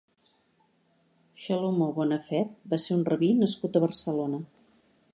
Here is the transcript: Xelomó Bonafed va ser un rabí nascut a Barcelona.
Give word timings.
Xelomó 1.43 1.89
Bonafed 1.99 2.57
va 2.73 2.83
ser 2.87 2.93
un 2.99 3.07
rabí 3.13 3.33
nascut 3.45 3.79
a 3.81 3.87
Barcelona. 3.89 4.43